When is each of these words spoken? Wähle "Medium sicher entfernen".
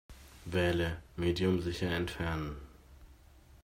Wähle 0.45 0.97
"Medium 1.15 1.61
sicher 1.61 1.91
entfernen". 1.91 2.57